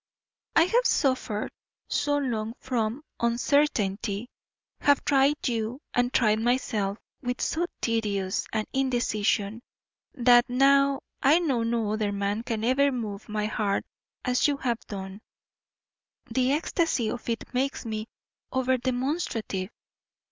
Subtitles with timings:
[0.55, 1.51] I have suffered
[1.87, 4.31] so long from uncertainty,
[4.79, 9.61] have tried you and tried myself with so tedious an indecision,
[10.15, 13.85] that, now I know no other man can ever move my heart
[14.25, 15.21] as you have done,
[16.31, 18.07] the ecstasy of it makes me
[18.51, 19.69] over demonstrative.